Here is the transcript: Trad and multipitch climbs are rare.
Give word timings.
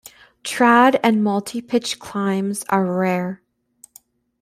Trad 0.43 0.99
and 1.03 1.17
multipitch 1.23 1.99
climbs 1.99 2.63
are 2.69 2.91
rare. 2.91 3.43